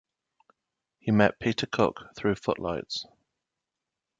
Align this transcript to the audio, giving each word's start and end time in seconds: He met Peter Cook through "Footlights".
He 0.97 1.11
met 1.11 1.39
Peter 1.39 1.67
Cook 1.67 2.07
through 2.17 2.33
"Footlights". 2.33 3.05